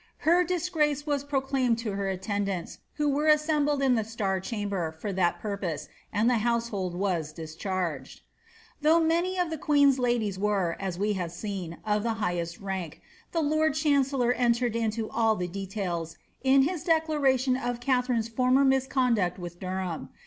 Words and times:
Her 0.25 0.43
disgrace 0.43 1.05
was 1.05 1.23
proclaimed 1.23 1.83
u> 1.85 1.91
her 1.91 2.07
attendants, 2.09 2.79
who 2.95 3.07
were 3.07 3.27
assembled 3.27 3.83
in 3.83 3.93
the 3.93 4.01
Siar 4.01 4.39
chainber 4.41 4.91
for 4.95 5.13
that 5.13 5.39
por* 5.39 5.57
pose, 5.57 5.89
and 6.11 6.27
the 6.27 6.39
household 6.39 6.95
was 6.95 7.31
discharged. 7.31 8.21
Tiiou^h 8.83 9.05
many 9.05 9.37
of 9.37 9.51
the 9.51 9.59
queen^s 9.59 9.99
ladies 9.99 10.39
were, 10.39 10.75
as 10.79 10.97
we 10.97 11.13
have 11.13 11.31
seen, 11.31 11.77
of 11.85 12.01
the 12.01 12.15
highest 12.15 12.57
rank, 12.59 12.99
the 13.31 13.43
lord 13.43 13.75
chancellor 13.75 14.33
entered 14.33 14.75
into 14.75 15.07
all 15.07 15.35
the 15.35 15.47
details, 15.47 16.17
in 16.43 16.63
his 16.63 16.83
de 16.83 16.99
claration 16.99 17.55
of 17.63 17.79
Katharine's 17.79 18.27
former 18.27 18.65
misconduct 18.65 19.37
with 19.37 19.59
Derham. 19.59 20.09